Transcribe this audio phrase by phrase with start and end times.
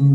[0.00, 0.06] こ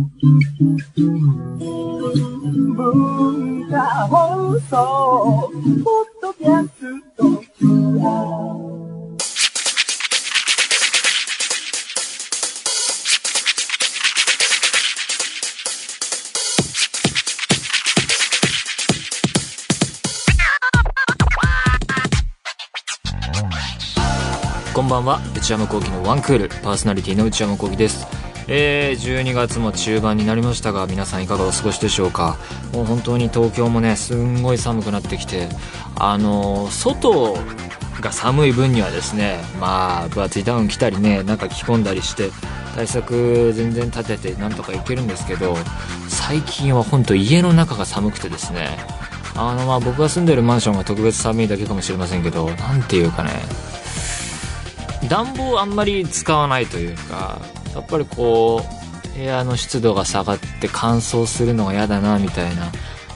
[24.82, 25.22] んばんは。
[25.36, 26.50] 内山聖輝のワンクール。
[26.50, 28.15] パーソナリティの内山聖輝です。
[28.48, 32.38] えー、12月も中盤になりましたが皆さんいかがお過ごしでしょうか？
[32.74, 35.50] もう本当に東京もねすんごい寒くなってきて
[35.96, 37.38] あのー外
[38.02, 42.30] が寒い分にはですねまあ分厚いダウン着たりね中着込んだりして
[42.76, 45.56] 対策全然立ててなんとかいけるんですけど
[46.10, 48.78] 最近は本当家の中が寒くてですね
[49.36, 53.32] あのまあ僕が住んでるマンションが特別寒いだけかもしれませんけどなんていうかね
[55.10, 57.40] 暖房あんまり使わないというか
[57.76, 58.62] やっぱりこ
[59.14, 62.72] う部屋の湿度が下がって乾燥するのが嫌だなみたいな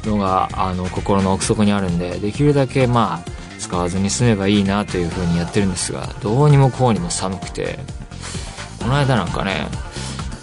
[0.06, 7.80] のがあの心の奥底にあるんでできるだけまあ使わずに済めばいいなという風にやってるんですがどうにもこうにも寒くて。
[8.80, 9.68] この間なんかね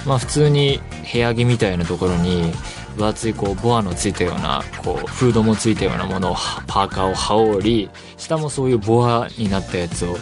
[0.06, 0.80] まあ普通に
[1.12, 2.52] 部屋着みたいなところに
[2.96, 6.34] 分厚いこうボアのついたようなこうフードもついたようなものを
[6.66, 10.16] パーカーを羽織り下もそういうボアになったやつを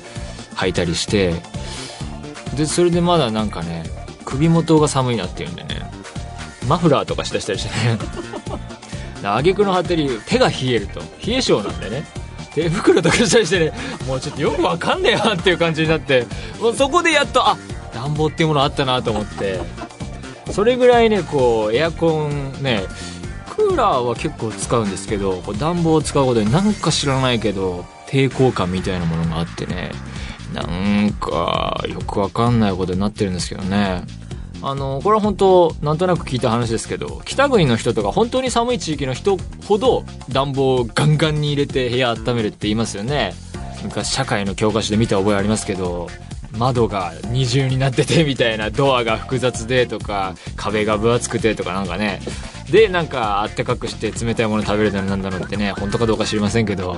[0.57, 1.35] 履いたりして
[2.55, 3.85] でそれでまだなんかね
[4.25, 5.91] 首元が寒いなっていうんでね
[6.67, 7.99] マフラーとかしだしたりしてね。
[9.27, 11.01] あげくの果てに手が冷えると。
[11.27, 12.05] 冷え性なんでね。
[12.55, 13.73] 手袋とかしたりしてね。
[14.07, 16.27] もうちょっとよくわかんねえなっていう感じになって。
[16.61, 17.57] もうそこでやっとあ
[17.95, 19.61] 暖房っていうものあったなと思って。
[20.53, 22.83] それぐらいねこうエアコンね
[23.57, 29.91] クーラーは結構使うんですけどこう暖房を使うことでなんか知らないけど抵抗感みたいなものがあってね
[30.55, 34.05] なんかよくわかんないことになってるんですけどね。
[34.63, 43.35] あのこれは本当なんとなく聞いた話ですけど北国の人とか本当に寒い地域の人ほど暖房をガンガンに入れて部屋温めるって言いますよね。
[43.83, 46.09] 昔社会の教科書で見た覚えありますけど
[46.57, 52.21] 窓が二重になっててみたいなドアが複雑でとか壁が分厚くてとかなんかね。
[52.71, 56.97] でなんかあったかくして冷たいもの食べれたらなんだろうってね本当かどうか知りませんけど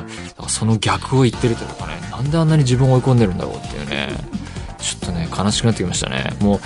[0.48, 4.08] その逆を言ってるというかねなんであんなに自分を追い込んでるんだろうっていうね
[4.78, 6.30] ちょっとね悲しくなってきましたね。
[6.40, 6.60] もう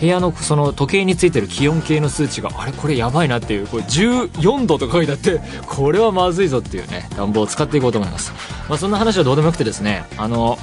[0.00, 8.32] 部屋のその時計についてる気温計の数値があれこれやばいなっていうこれ14度とか書いてあってこれはまずいぞっていうね暖房を使っていこうと思います。
[8.68, 10.58] まあそんな話はどうでもよくてですねあの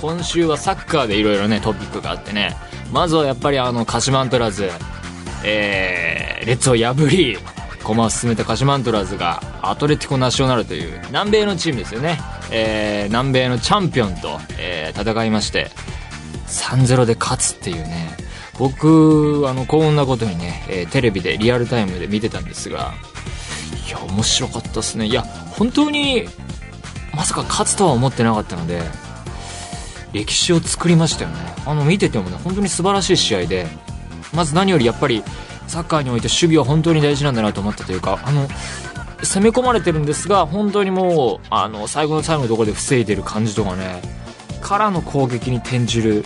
[0.00, 2.56] 今週はサッカーでいろいろねトピックがあってね
[2.92, 4.70] まずはやっぱりあの鹿島アントラーズ
[5.44, 7.38] えー、列を破り
[7.82, 12.18] 駒を進めた鹿島アントラーズがアトレティコナショナルという南米のチームですよね、
[12.50, 15.70] えー、南米のチャンピオンと、えー、戦いまして
[16.46, 18.24] 3-0で勝つっていうね。
[18.58, 22.94] 僕あの幸運なことにね、えーテレビでリアルタイムで見てたんですが
[23.88, 25.06] いや面白かったですね。
[25.06, 26.28] いや本当に
[27.14, 28.82] まさか勝つとは思ってなかったので
[30.12, 31.36] 歴史を作りましたよね。
[31.66, 33.66] あの見ててもね本当に素晴らしい試合で
[34.34, 35.22] まず何よりやっぱり
[35.66, 38.48] サッカーにおいて守備は本当に大事なんだなと思ったというかあの
[39.22, 44.02] 攻め込まれてるんですが本当にもうあの最後の最後のところで防いでる感じとかね
[44.60, 46.24] からの攻撃に転じる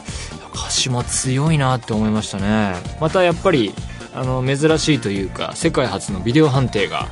[0.55, 2.75] 鹿島強いなって思いましたね。
[3.01, 3.73] またやっぱり
[4.15, 7.07] あの珍しいというか世界初のビデオ判定が、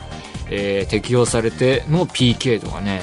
[0.50, 3.02] えー適用されての PK とかね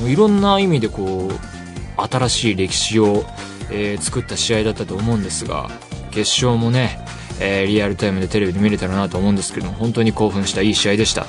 [0.00, 3.24] もういろんな意味でこう新しい歴史を、
[3.70, 5.70] えー作った試合だったと思うんですが
[6.10, 6.98] 決勝もね、
[7.40, 11.26] えーリアルタイムでテレビで見れたらなと思うんですけども本当に興奮したいい試合でした。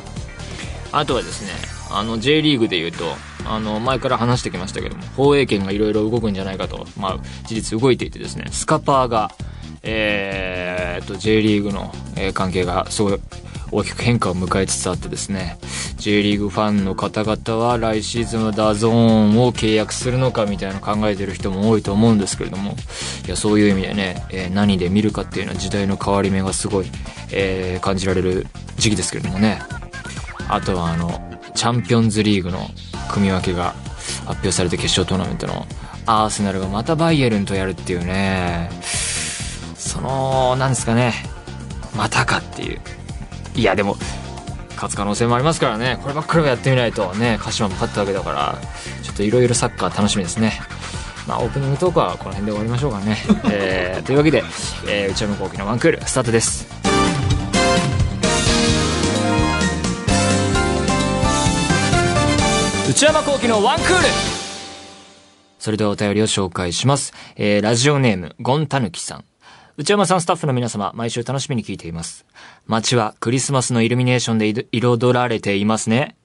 [0.92, 1.52] あとはですね
[1.90, 3.06] あの J リーグでいうと
[3.46, 9.32] あの前から話してきましたけども放映権がいろいろ動くんじゃないかと、まあ、事実動いていてですねスカパーが、
[9.84, 11.94] えーっと J リーグの、
[12.34, 13.20] 関係がすごい
[13.72, 15.58] 大きく変化を迎えつつあってですね
[15.98, 22.76] J リーグファンの方々は来シーズンは DAZN を契約するのかみたいなの考えてる人も多いと思うんですけれども
[23.26, 26.86] いやそういう意味でね、えー何で見るかっていうのは時代の変わり目がすごい、
[27.32, 28.48] えー感じられる
[28.78, 29.62] 時期ですけれどもね。
[30.50, 31.10] あとはあの
[31.56, 32.60] チャンピオンズリーグの
[33.12, 33.74] 組み分けが
[34.26, 35.66] 発表されて決勝トーナメントの
[36.06, 38.70] アーセナルがまたバイエルンとやるっていうね。
[39.76, 41.14] そのなんですかね。
[41.96, 42.82] またかっていう。
[43.56, 43.98] いやでも
[44.76, 46.00] 勝つ可能性もありますからね。
[46.02, 47.14] こればっかりはやってみないと。
[47.16, 48.58] ね鹿島も勝ったわけだから
[49.04, 50.60] ちょっといろいろサッカー楽しみですね。
[51.28, 53.18] まあオープニングトークはこの辺で終わりましょうかね、
[53.52, 54.44] えーというわけで、
[54.88, 56.68] えー内山昂輝の1クールスタートです。
[62.90, 64.08] 内山昂輝の1クール。
[65.60, 67.14] それではお便りを紹介します。
[67.36, 69.26] えー、ラジオネーム、ゴンタヌキさん。
[69.82, 72.24] 内山さんスタッフの皆様、毎週楽しみに聞いています。
[72.68, 76.16] 街はクリスマスのイルミネーションで彩られていますね。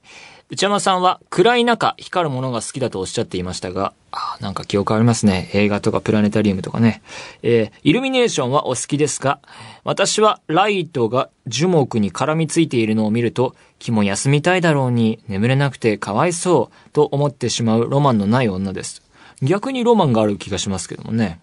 [0.50, 5.49] 内山さんは暗い中光るものが好きだとおっしゃっていましたが、あなんか記憶ありますね。
[5.55, 7.00] 映画とかプラネタリウムとかね。
[7.43, 9.41] えーイルミネーションはお好きですか？
[9.85, 19.00] 私はライトが樹木に絡みついているのを見ると、気も休みたいだろうに眠れなくてかわいそうと思ってしまうロマンのない女です。
[19.41, 21.41] 逆にロマンがある気がしますけどもね。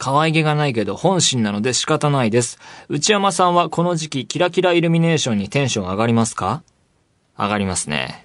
[0.00, 2.58] 可愛げがないけど本心なので仕方ないです。
[2.88, 6.62] 内山さんはこの時期キラキライルミネーションにテンション上がりますか？
[7.38, 8.24] 上がりますね。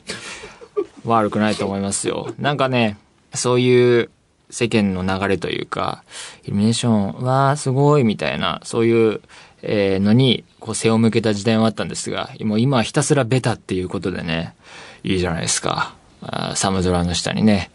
[1.04, 2.34] 悪くないと思いますよ。
[2.40, 2.96] なんかね、
[3.34, 4.10] そういう
[4.50, 6.06] 世間の流れというか、
[6.46, 9.22] イルミネーションはすごいみたいな、そういう、
[9.62, 14.56] えのに、こう背を向けた時代はあったんですが、もう今はひたすらベタっていうことでね、
[15.04, 15.94] いいじゃないですか。
[16.22, 17.70] あ寒空の下にね、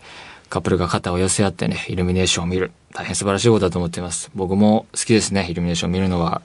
[0.51, 2.73] カップルが肩を寄せ合ってね、イルミネーションを見る。
[2.93, 4.33] 大変素晴らしいことだと思っています。
[4.35, 6.43] 僕も好きですね、イルミネーションを見るのは。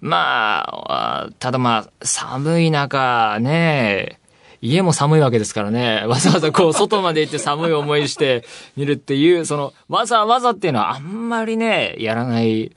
[0.00, 4.18] まあ、ただまあ、寒い中、ね、
[4.60, 8.44] 家も寒いわけですからね、 わざわざこう、外まで行って寒い思いして
[8.76, 12.72] 見るっていう、その、わざわざっていうのはあんまりね、やらない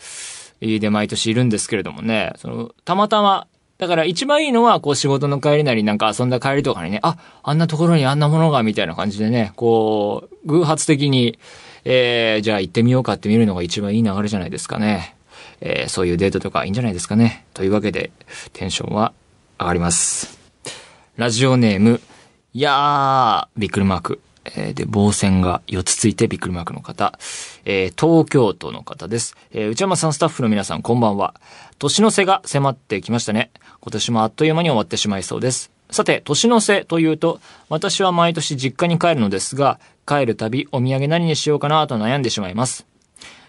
[0.61, 3.47] で毎年いるんですけれどもね、その、たまたま、
[3.79, 11.39] だから一番いいのは、こう仕事の帰りなりなんか遊んだ帰りとかにね、あ、あんなところにあんなものが、みたいな感じでね、こう、偶発的に、
[11.85, 15.15] えー、じゃあ行ってみようかって見るのが一番いい流れじゃないですかね。
[15.61, 17.45] えー、そういうデートとかいいんじゃないですかね。
[17.53, 18.11] というわけで、
[18.51, 19.13] テンションは
[19.57, 20.37] 上がります。
[21.15, 22.01] ラジオネーム、
[22.53, 24.19] いやー、びっくりマーク。
[24.55, 27.17] えーで、棒線が4つついてびっくりマークの方。
[27.65, 29.35] えー東京都の方です。
[29.51, 31.35] えー内山さんスタッフの皆さんこんばんは。
[31.77, 33.51] 年の瀬が迫ってきましたね。
[33.81, 35.71] 今年もあっという間に終わってしまいそうです。
[35.91, 42.85] さて、年の瀬というと、私は毎年実家に帰るのですが、帰るたびお土産何にしようかなと悩んでしまいます。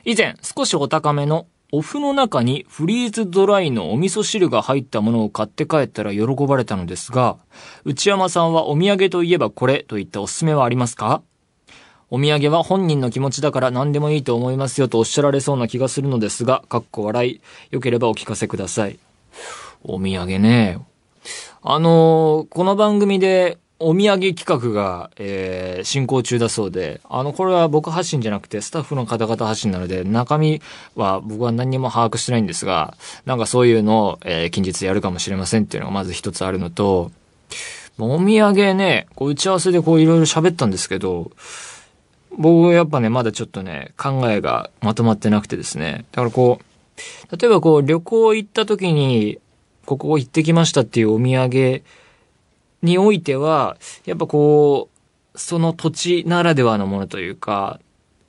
[0.04, 7.36] 以前、少しお高めのお麩の中にフリーズドライのお味噌汁が入ったものを買って帰ったら喜ばれたのですが、
[7.84, 11.22] 内山さんはお土産といえばこれといったおすすめはありますか？
[12.10, 17.40] お土産は本人の気持ちだから何でもいいと思いますよとおっしゃられそうな気がするのですが、かっこ笑い。
[17.70, 18.98] よければお聞かせください。
[19.84, 20.78] お土産ね。
[21.62, 30.60] あのーこの番組でお土産企画が、えー進行中だそうで、あの、これは僕発信じゃなくてスタッフの方々発信なので、中身
[30.94, 37.10] は僕は何にも把握してないんですが、なんかそういうのを、えー近日やるかもしれませんっていうのがまず一つあるのと、
[37.98, 41.30] お土産ね、こう打ち合わせでこういろいろ喋ったんですけど、
[42.36, 46.04] 僕はやっぱね、まだちょっとね、考えがまとまってなくてですね。
[46.12, 49.38] だからこう、例えばこう旅行行った時に、
[49.86, 51.82] ここ行ってきましたっていうお土産
[52.82, 54.88] においては、やっぱこ
[55.34, 57.80] う、その土地ならではのものというか、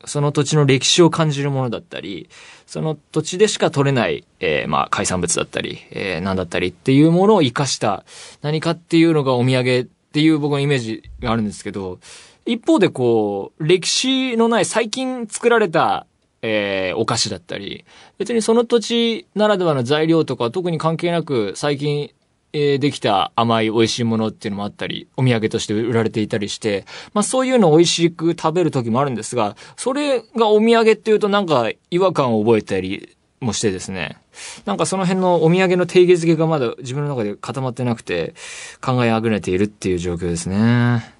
[0.05, 2.29] その土地の歴史を感じるものだったり、
[2.65, 8.03] その土地でしか取れない、えーまあ、海産物だったり、えー、なんだったりっていうものを活かした
[8.41, 11.99] 何かっていうのがお土産っていう僕のイメージがあるんですけど、
[12.45, 16.05] 一方でこう、歴史のない最近作られた、
[16.41, 17.85] えーお菓子だったり、
[18.17, 22.11] 別にその土地ならではの材料とか特に関係なく最近、
[22.53, 34.17] えできた甘い美味しいものっていうのもあったり、お土産として売られていたりして、まあそういうのを美味しく食べる時もあるんですが、それがお土産っていうとなんか違和感を覚えたりもしてですね、
[34.65, 38.33] なんかその辺のお土産の定義づけがまだ自分の中で固まってなくて、
[38.81, 41.13] 考えあぐねているっていう状況ですね。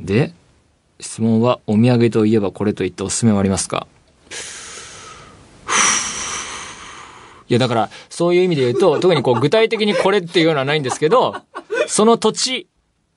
[0.00, 0.32] で、
[1.00, 3.86] 質問はお土産といえばこれといったおすすめはありますか？
[7.54, 11.34] やだから、そういう意味で言うと、 特にこう具体的にこれっていうのはないんですけど、
[11.86, 12.66] その土地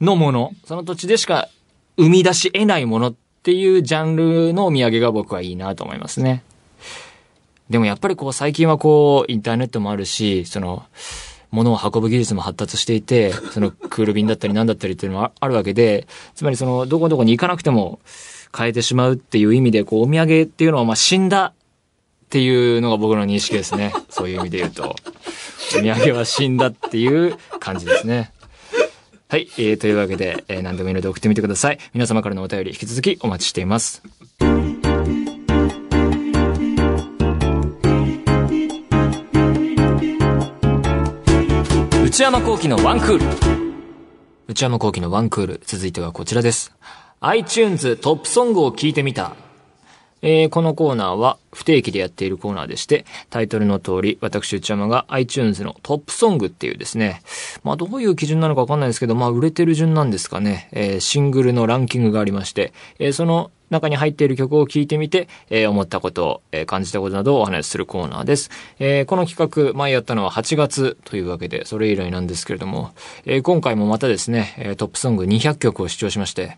[0.01, 1.49] のもの、その土地でしか
[1.97, 6.43] 生み出し得ないものっていうジャンルのお土産が僕はいいなと思いますね。
[7.69, 10.83] でもやっぱりこう最近はこうインターネットもあるし、その、
[11.51, 17.99] 物を運ぶ技術も発達していて、そのクール便だったりなんだったりっていうのもあるわけで、つまりその、どこどこに行かなくても
[18.55, 21.53] 変えてしまうっていう意味で、こう、お土産っていうのはまあ死んだ
[22.27, 23.93] っていうのが僕の認識ですね。
[24.11, 24.95] そういう意味で言うと。
[25.77, 28.31] お土産は死んだっていう感じですね。
[29.29, 31.79] はい、えー、というわけで、えー、何でもいいので送ってみてください。
[31.93, 34.03] 皆様からのお便り引き続きお待ちしています。
[42.03, 43.25] 内山幸喜のワンクール。
[44.47, 45.61] 内山幸喜のワンクール。
[45.65, 46.73] 続いてはこちらです。
[47.21, 49.33] iTunes トップソングを聞いてみた。
[50.21, 57.21] えーこのコーナーは不定期でやっているコーナーでして、タイトルの通り、私内山が iTunes のトップソングっていうですね、
[57.63, 68.49] まあどういう基準なのかわかんないですけど、まあ売れてる順なんですかね、えーシングルのランキングがありまして、えーその、中に入っている曲を聴いてみて、えー、思ったことを、えー、感じたことなどをお話しするコーナーです。
[68.79, 72.91] えー、この企画、前やったのは8月というわけで、それ以来なんですけれども、
[73.25, 76.57] えー、今回もまたですね、トップソング200曲を視聴しまして、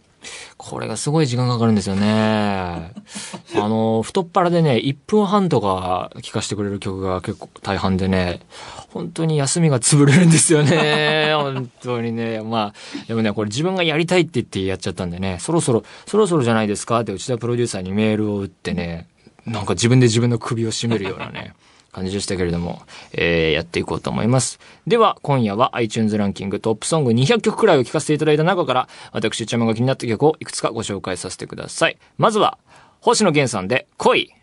[0.57, 2.05] これがすごい時間かかるんですよね。
[3.55, 8.41] あの、太っ腹でね、1分半とか聴かせてくれる曲が結構大半でね、
[8.89, 11.31] 本当に休みが潰れるんですよね。
[11.37, 12.41] 本当にね。
[12.41, 16.99] まあ、でもね、これ自分がやりたいって言ってやっちゃったんでね、そろそろ、そろそろじゃないですか？
[16.99, 19.07] って内田プロデューサーにメールを打ってね、
[19.45, 21.53] なんか自分で自分の首を絞めるようなね。
[21.91, 22.81] 感じでしたけれども、
[23.13, 24.59] えー、やっていこうと思います。
[24.87, 31.97] では、今夜は iTunes ランキングトップソング200曲くらいを聴かせていただいた中から、私、ちゃまが気になった曲をいくつかご紹介させてください。
[32.17, 32.57] まずは、
[33.01, 34.33] 星野源さんで恋。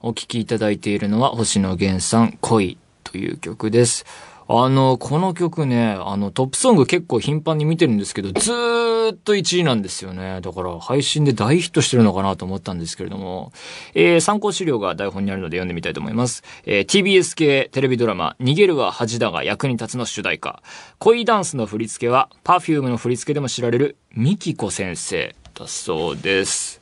[0.00, 4.04] お聴きいただいているのは星野源さん恋という曲です。
[4.50, 10.40] あの、この曲ね、あの、トップソング結構頻繁に見てるんですけど、ずーっと1位なんですよね。
[10.40, 13.52] だから、配信で大ヒットしてるのかなと思ったんですけれども、
[13.92, 16.42] えー、参考資料が台本にあるので読んでみたいと思います。
[16.64, 20.62] えー、TBS 系テレビドラマ、逃げるは恥だが役に立つの主題歌。
[20.98, 26.80] 恋ダンスの振り付けは、Perfume の振り付けでも知られる、ミキコ先生だそうです。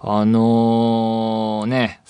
[0.00, 1.27] あのー、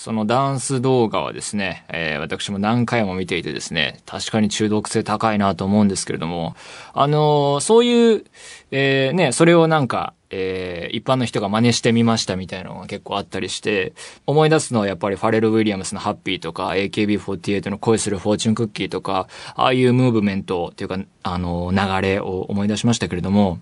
[0.09, 6.57] そのダンス動画はですね、えー、私も何回も見ていてですね、確かに中毒性高いなと思うんですけれども、
[6.95, 8.25] あのー、そういう、
[8.71, 13.93] えー、ね、それをなんか、えー、一般の人が真似してみましたみたいなのが結構あったりして、
[14.25, 23.59] 思い出すのはやっぱりファレル・ウィリアムスのハッピーとか、AKB48 の恋するフォーチュンクッキーとか、ああいうムーブメントっていうか、あの、流れを思い出しましたけれども、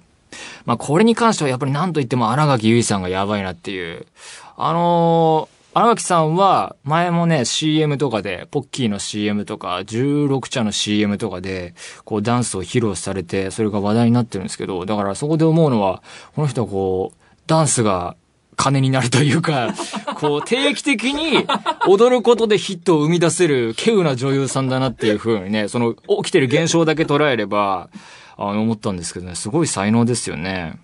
[0.65, 4.07] まあ、これに関してはやっぱり何と言っても荒垣結衣さんがやばいなっていう。
[4.57, 11.75] あのー、荒垣さんは前もね CM とかで、ポッキーの CM とか、16茶の CM とかで、
[12.07, 16.03] こうダンスを披露されて、それが話題になってるんですけど、だからそこで思うのは、
[16.35, 18.17] この人はこう、ダンスが
[18.57, 19.75] 金になるというか、
[20.17, 21.47] こう定期的に
[21.87, 27.91] 踊ることでヒットを生み出せる稀有な女優さんだなっていう風にね、その起きてる現象だけ捉えれば、
[28.39, 30.79] あの、思ったんですけどね、すごい才能ですよね。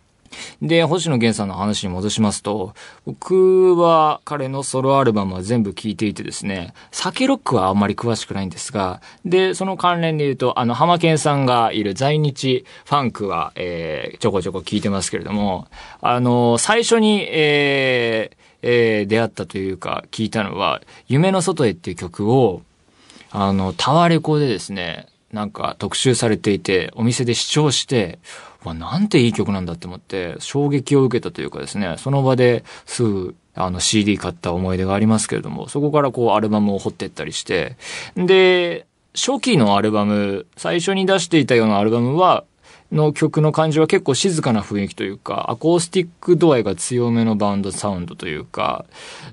[0.61, 2.75] で、星野源さんの話に戻しますと、
[3.07, 15.69] 僕は彼のソロアルバムは全部聴いていてですね、酒ロックはあんまり詳しくないんですが、で、その関連で言うと、あの、浜健さんがいる在日ファンクは、えー、ちょこちょこ聞いてますけれども、
[16.01, 22.63] あの、最初に、えー、えー、出会ったというか、聞いたのは、夢の外へっていう曲を、
[23.31, 28.19] あの、タワレコでですね、なんか特集されていて、お店で視聴して、
[28.69, 37.77] わ、なんていい曲なんだって思って、衝撃を受けたというかですね、その場ですぐ、あの CD 買った思い出がありますけれども、そこからこうアルバムを掘っていったりして、
[38.17, 42.45] で、初期のアルバム、最初に出していたようなアルバムは、
[42.91, 48.85] の曲の感じは結構静かな雰囲気というか、アコースティック度合いが強めのバンドサウンドというか、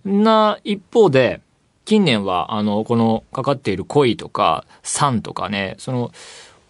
[0.06, 1.42] な一方で、
[1.86, 6.12] 近年は、あの、このかかっている恋とか、酸とかね、その、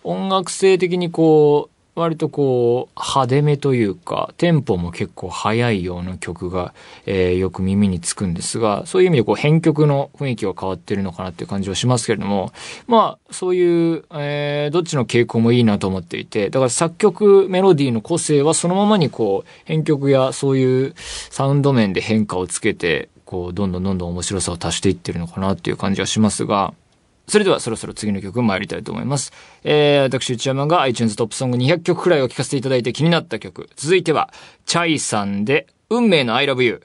[0.03, 6.73] 音楽性的にこう、割とこう、派手めというか、テンポも結構速いような曲が、
[7.05, 12.53] えー、よく耳につくんですが、そういう意味でこう、編曲の雰囲気は変わってるのかなっていう感じはしますけれども、
[12.87, 26.73] まあ、そういう、えー、どっちの傾向もいいなと思っていて、だから作曲、メロディーの個性はそのままにこう、編曲やそういうサウンド面で変化をつけて、こう、どんどんどんどん面白さを足していってるのかなっていう感じはしますが、
[27.29, 29.31] それではそろそろ次の曲参りたいと思います。
[29.63, 33.69] えー、私、内山が iTunes トップソング200曲くらいを聴かせていただいて気になった曲。
[33.75, 34.33] 続いては、
[34.65, 36.81] チャイさんで、運命の I love you。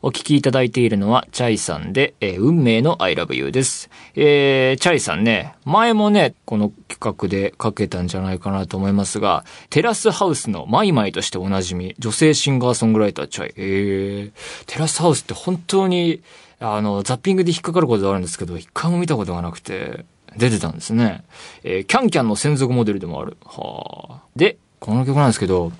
[0.00, 3.90] お聞きいただいているのは、チャイさんで、えー、運命の I love you です。
[4.14, 13.52] えー、チャイさんね、前もね、この企画でかけたんじゃないかなと思いますが、テラスハウスのマイマイとしておなじみ、女性シンガーソングライターチャイ。
[13.56, 16.22] えー、テラスハウスって本当に、
[16.60, 20.04] あの、ザッピングで引っかかることがあるんですけど、一回も見たことがなくて、
[20.36, 21.24] 出てたんですね。
[21.64, 23.36] えー、 CanCam の専属モデルでもある。
[23.44, 24.22] はあ。
[24.36, 25.72] で、この曲なんですけど、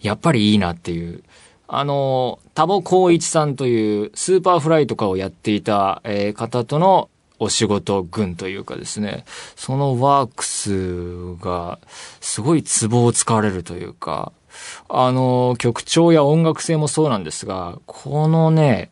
[0.00, 1.22] やっぱりいいなっていう。
[1.66, 9.24] あの、多保孝一さんという Superfly とかをやっていた、えー、方とのお仕事群というかですね、
[9.54, 11.78] そのワークスが
[12.20, 14.32] すごいツボを使われるというか、
[14.88, 18.90] あの、曲調や音楽性もそうなんですが、このね、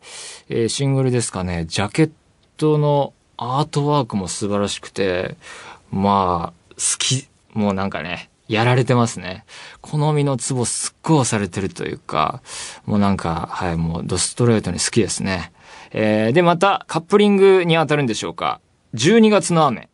[0.49, 2.11] えー、シングルですかね、ジャケッ
[2.57, 5.37] トのアートワークも素晴らしくて、
[5.91, 9.45] まあ、好き、もうなんかね、やられてますね。
[9.81, 12.41] 好みのツボすっごい押されてるというか、
[12.85, 15.51] もうなんか、はい、もうドストレートに好きですね。
[15.91, 18.61] えー、で、また、カップリングに当たるんでしょうか。
[18.95, 19.89] 12月の雨。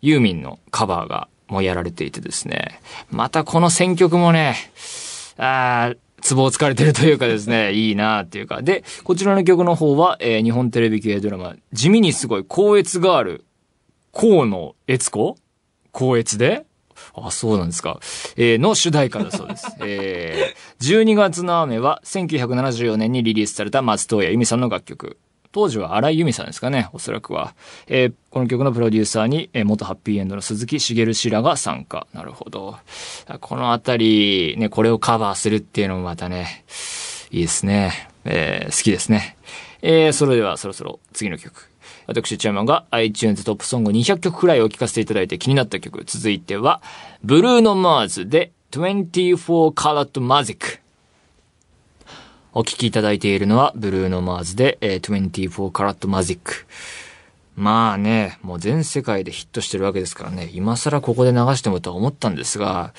[0.00, 2.80] ユーミンのカバーがもやられていてですね。
[3.10, 4.56] またこの選曲もね、
[5.38, 8.62] あツボをつかれてるというかですね、 いいなっていうか。
[8.62, 13.44] で、こちらの曲の方は、えー日本テレビ系ドラマ、地味にすごい、高越ガール、
[14.12, 15.36] 河野悦子？
[15.90, 16.64] 高越で？
[17.14, 17.98] あ、そうなんですか。
[18.36, 19.66] えーの主題歌だそうです。
[19.84, 25.18] えー、12月の雨は1974年にリリースされた松任谷由実さんの楽曲。
[25.52, 27.54] 当時は荒井由実さんですかね、おそらくは。
[27.86, 32.06] えーこの曲のプロデューサーに、えー元ハッピーエンドの鈴木茂氏らが参加。
[32.14, 32.76] なるほど。
[33.40, 36.64] このあたり、ね、これをカバーするっていうのもまたね、
[37.30, 38.08] いいですね。
[38.24, 39.36] えー好きですね。
[39.82, 41.68] えーそれではそろそろ次の曲。
[42.06, 46.02] 私、チャーマンが iTunes トップソング200曲くらいを聴かせていただいて気になった曲。
[46.04, 46.82] 続いては、
[47.22, 50.81] ブルーノ・マーズで24 Colored Magic。
[52.54, 56.66] お聴きいただいているのは、ブルーノ・マーズで、えー24 Colored Magic。
[57.56, 62.92] まあね、もう全世界でヒットしてるわけですからね、今更ここで流してもとは思ったんですが、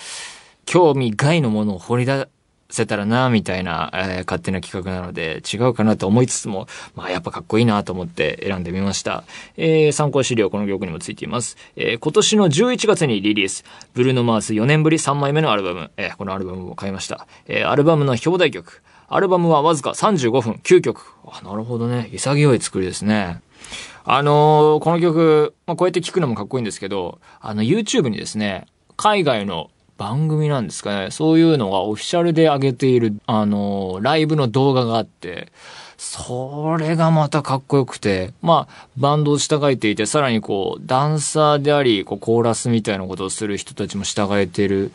[0.65, 2.27] 興味外のものを掘り出
[2.72, 9.24] せたらな、みたいな、えー勝手な企画なので、違うかなと思いつつも、まあやっぱかっこいいなと思って選んでみました。
[9.57, 11.57] えー参考資料この曲にもついています。
[11.75, 17.27] えー今年の11月にリリース、ブルーノ・マーズ4年ぶり3枚目のアルバム、えーこのアルバムも買いました。
[17.45, 18.81] えーアルバムの表題曲、
[19.15, 21.13] アルバムはわずか35分、9曲。
[21.27, 22.10] あ、なるほどね。
[22.12, 23.41] 潔い作りですね。
[24.05, 28.65] あのーこの曲、まあ、こうやって聴くのもかっこいいんですけど、あの、YouTube にですね、
[28.98, 35.51] 海外の番組なんですかね、そういうのがオフィシャルで上げている、あのライブの動画があって、
[35.97, 44.91] それがまたかっこよくて、まあ、バンドを従えていて、さらにこう、ダンサーであり、こう、コーラスみたいなことをする人たちも従えている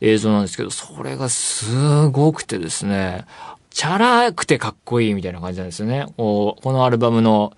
[0.00, 3.24] 映像なんですけど、それがすごくてですね、
[3.76, 6.06] チャラくてかっこいいみたいな感じなんですよね。
[6.16, 7.52] こうこのアルバムの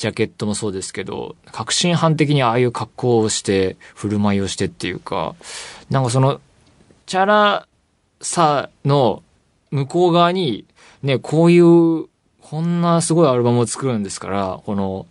[0.00, 5.34] ジャケットもそうですけど、革新犯的にああいう格好をして、振る舞いをしてっていうか、
[5.90, 6.40] なんかその、
[7.04, 7.68] チャラ
[8.22, 9.22] さの
[9.70, 10.64] 向こう側に、
[11.02, 12.06] ね、こういう、
[12.40, 15.06] こんなすごいアルバムを作るんですから、この、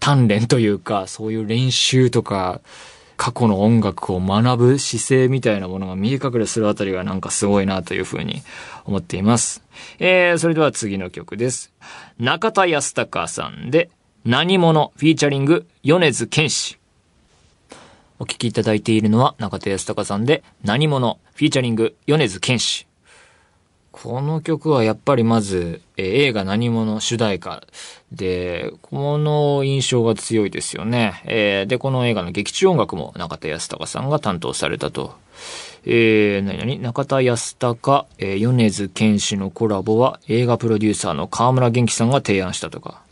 [0.00, 2.60] 鍛錬というか、そういう練習とか、
[3.16, 8.42] 過去の音楽を学ぶ姿勢みたいなものが見え隠れするあたりがなんかすごいなというふうに
[8.84, 9.62] 思っています。
[10.00, 11.72] えー、それでは次の曲です。
[12.18, 13.90] 中田康隆さんで、
[14.26, 14.90] 何者？
[14.96, 16.78] フィーチャリング米津玄師。
[18.18, 21.18] お聴きいただいているのは中田康隆さんで、何者？
[21.34, 22.86] フィーチャリング米津玄師。
[23.92, 27.64] この曲はやっぱりまず、えー映画何者主題歌
[28.12, 31.20] で、この印象が強いですよね。
[31.26, 35.12] えーで、この映画の劇中音楽も中田康隆さんが担当されたと。
[35.84, 36.82] えー、何々？
[36.82, 43.03] 中田康隆、えー米津玄師のコラボは映画プロデューサーの河村元気さんが提案したとか。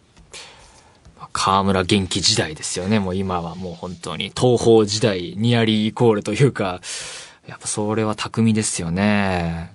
[1.32, 2.98] 河村元気時代ですよね。
[2.98, 6.80] もう今はもう本当に東方時代ニアリーイコールというか、
[7.48, 9.72] やっぱそれは巧みですよね。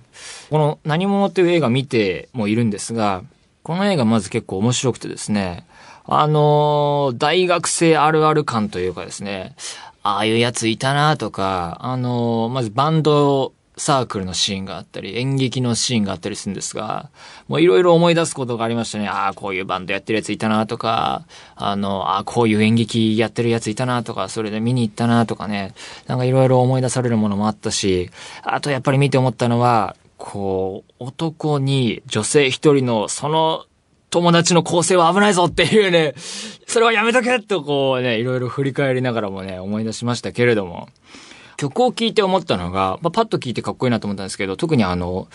[0.50, 3.22] この何者っていう映画見てもいるんですが、
[3.62, 5.66] この映画まず結構面白くてですね、
[6.06, 9.54] あのー大学生あるある感というかですね、
[10.02, 17.10] ああいうやついたなとか、あのーまずバンドサークルのシーンがあったり、演劇のシーンがあったりするんですが、
[17.46, 19.08] もういろいろ思い出すことがありましたね。
[19.08, 21.24] ああ、こういうバンドやってるやついたなとか、
[21.56, 25.74] あの、ああ、こういう演劇やってるやついたなとか、それで見に行ったなとかね、
[26.06, 28.10] なんかいろいろ思い出されるものもあったし、
[28.42, 33.64] あとやっぱり見て思ったのは、こう、男に女性一人のその
[34.10, 36.14] 友達の構成は危ないぞっていうね、
[36.66, 40.88] それはやめとけとこうね、いろいろ振り返りながらもね、思い出しましたけれども、
[41.58, 45.28] 曲を聴いて思ったのが、まあ、パッと聴いてかっこいいなと思ったんですけど、特にあの、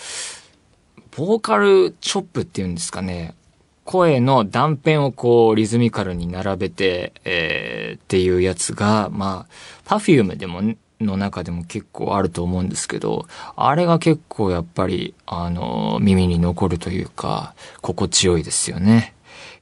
[1.16, 3.36] ボーカルチョップっていうんですかね、
[3.84, 9.54] 声の断片をこうリズミカルに並べて、えーっていうやつが、まあ、
[9.86, 10.62] パフュームでも、
[11.02, 19.13] の中でも結構あると思うんですけど、あれが結構やっぱり、あの、耳に残るというか、心地よいですよね。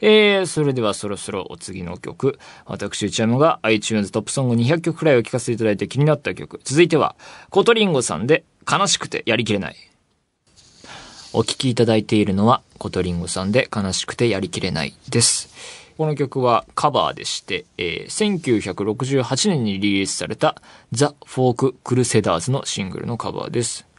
[0.01, 2.39] えー、それではそろそろお次の曲。
[2.65, 6.59] 私、内山が iTunes トップソング200曲くらいを聴かせていただいて気になった曲。
[6.63, 7.15] 続いては、
[7.51, 9.75] コトリンゴさんで悲しくてやりきれない。
[11.33, 15.49] お聴きいただいているのは、コトリンゴさんで悲しくてやりきれないです。
[15.97, 20.59] この曲はカバーでして、えー1968年にリリースされた
[20.91, 23.90] ザ・フォーク・クルセダーズのシングルのカバーです。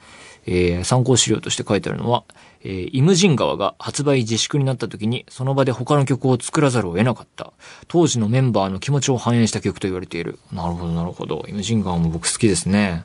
[0.46, 2.24] えー参考資料として書いてあるのは、
[2.62, 7.52] えーイムジン河が発売自粛になった時にその場で他の曲を作らざるを得なかった。
[7.88, 10.38] 当時のメンバーの気持ちを反映した曲と言われている。
[10.52, 11.44] なるほど、なるほど。
[11.48, 13.04] イムジン河も僕好きですね。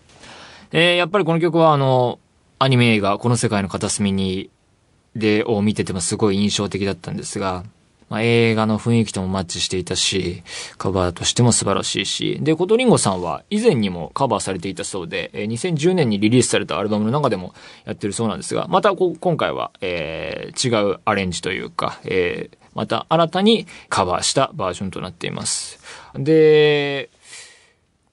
[0.72, 2.20] えーやっぱりこの曲はあの、
[2.60, 4.50] アニメ映画、この世界の片隅に、
[5.16, 7.64] で、を見ててもすごい印象的だったんですが、
[8.10, 10.44] まあ、映画の雰囲気ともマッチしていたし、
[10.78, 17.54] カバーとしても素晴らしいし、で、コトリンゴさんは以前にもカバーされていたそうで、えー2010年にリリースされたアルバムの中でも
[17.86, 25.80] やってるそうなんですが、またこ今回は、えー違うアレンジというか、えーまた新たにカバーしたバージョンとなっています。
[26.14, 27.10] で、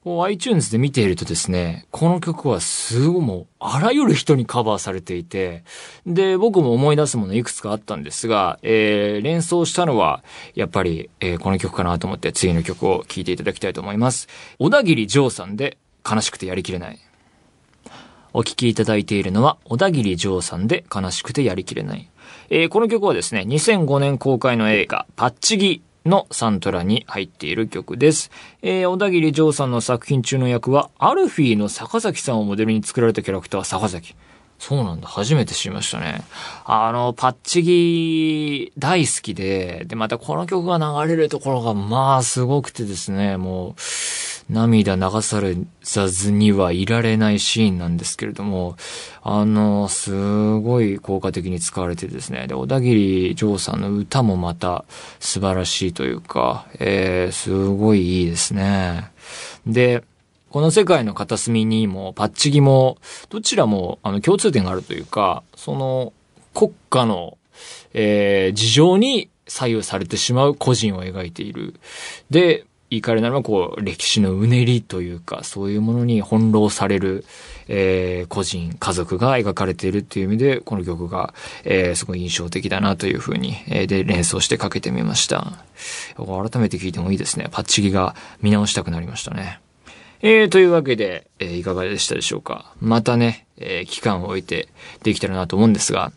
[0.05, 5.65] こう iTunes で見ているとですね、この曲はすごいもう、あらゆる人にカバーされていて、
[6.07, 10.23] で、僕も思い出すものいくつかあったんですが、えー、連想したのは、
[10.55, 14.29] やっぱり、えーこの曲かなと思って次の曲を聴いていただきたいと思います。
[14.59, 16.99] 小田切丈さんで、悲しくてやりきれない。
[18.35, 22.11] お聴きいただいているのは、小田切丈さんで悲しくてやりきれない。
[22.51, 28.31] えーこの曲はですね、2005年公開の映画、パッチギのサントラに入っている曲です。
[28.63, 34.15] えー小田切丈さんの作品中の役は、アルフィーの坂崎さんをモデルに作られたキャラクター、坂崎。
[34.59, 35.09] そうなんだ。
[35.09, 36.23] 初めて知りましたね。
[36.65, 43.75] あの、パッチギ大好きで、で、またこの曲が流れるところが、まあ、すごくてですね、もう、
[44.51, 48.77] 涙流されさずにはいられないシーンなんですけれども、
[49.23, 54.85] あの、すごい効果的に使われてですね、で、小田切丈さんの歌もまた
[55.19, 59.11] 素晴らしいというか、えー、すごいいいですね。
[59.67, 60.05] で、
[60.51, 62.99] この世界の片隅にもパッチギも、
[63.31, 66.13] どちらもあの共通点があるというか、その
[66.53, 67.39] 国家の、
[67.93, 71.75] えー事情に左右されてしまう個人を描いている。
[72.31, 77.25] で、言い換えるならばこう歴史のうねりというか、そういうものに翻弄される、
[77.67, 85.53] えー個人、家族が描かれているっていう意味で、この曲が、えーすごい印象的だなというふうに、えーで、連想してかけてみました。
[86.17, 87.49] 改めて聞いてもいいですね。
[87.51, 89.61] パッチギが見直したくなりましたね。
[90.21, 92.73] えー、というわけで、えーいかがでしたでしょうか。
[92.81, 94.69] またね、えー期間を置いて
[95.03, 96.13] できたらなと思うんですが、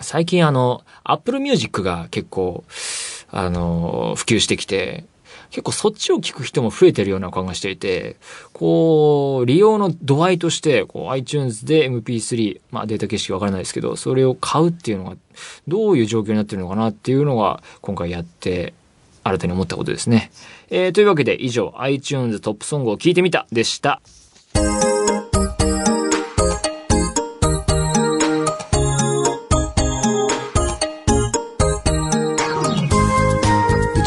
[0.00, 2.64] 最近あの、Apple Music が結構、
[3.30, 5.04] あの、普及してきて、
[5.52, 8.16] 結構そっちを聞く人も増えてるような感がしていて、
[8.54, 15.16] こう、利用の度合いとして、こう、iTunes で MP3、まあデータ形式わからないですけど、それを買うっていうのが、
[15.68, 18.72] どういう状況になってるのかなっていうのが、今回やって、
[19.24, 20.32] 新たに思ったことですね。
[20.70, 24.00] えー、というわけで以上、iTunes トップソングを聞いてみたでした。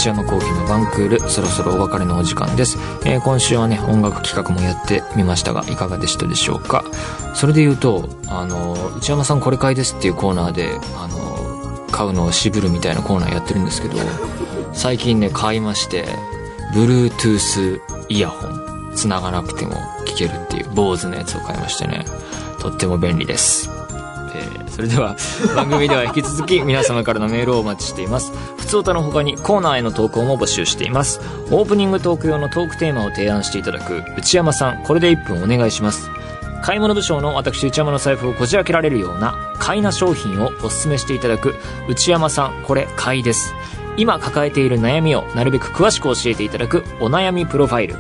[0.08, 2.78] 山幸喜のバンクール、そろそろお別れのお時間です。
[3.06, 6.84] えー今週はね、音楽企画もやってみましたが、いかがでしたでしょうか？
[7.34, 13.98] それで言うと、あの、内山さんこれ買いですっていうコーナーで、あの、買うのを渋るみたいなコーナーやってるんですけど、
[14.74, 16.06] 最近ね、買いまして、
[16.74, 19.74] Bluetooth イヤホン、繋がなくても
[20.06, 22.06] 聞けるっていう、坊主のやつを買いましてね、
[22.60, 23.70] とっても便利です。
[24.76, 25.16] それでは
[25.56, 28.34] 番組では引き続き皆様からのメールをお待ちしています。
[28.58, 31.22] 普通歌の他にコーナーへの投稿も募集しています。
[31.50, 36.10] オープニングトーク用のトークテーマを提案していただく内山さんこれで1分お願いします。
[36.62, 41.56] 買い物部長の私内山の財布をこじ開けられるような買いな商品をお勧めしていただく
[41.88, 43.54] 内山さんこれ買いです。
[43.96, 47.96] 今抱えている悩みをなるべく詳しく教えていただくお悩みプロファイル。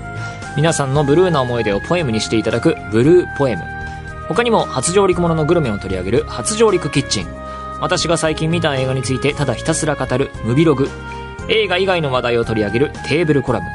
[0.57, 3.74] 皆さんのブルーな思い出をポエムにしていただくブルーポエム。
[4.27, 7.27] 他にも初上陸もののグルメを取り上げる初上陸キッチン。
[7.81, 10.89] 私が最近見た映画についてただひたすら語るムビログ。
[11.47, 13.65] 映画以外の話題を取り上げるテーブルコラム。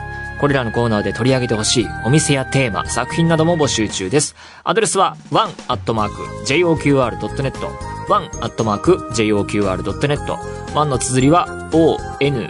[0.41, 1.87] これらのコーナーで取り上げてほしい。
[2.05, 4.35] お店やテーマ作品なども募集中です。
[4.65, 7.53] アドレスは one.joqr.net
[8.09, 10.39] one.joqr.net
[10.75, 12.49] one の綴りは one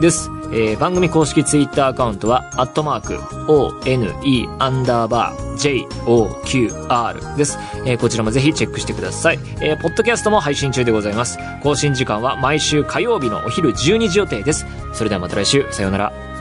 [0.00, 0.30] です。
[0.52, 3.18] えー番組公式ツイッターアカウントは、アットマーク、
[3.52, 7.58] one アンダーバー joqr です。
[7.84, 9.38] えーこちらもぜひチェックしてください。
[9.60, 11.38] えーポッドキャストも配信中でございます。
[11.62, 14.66] 更新時間は毎週火曜日のお昼12時予定です。
[14.92, 16.37] それではまた来週、さようなら。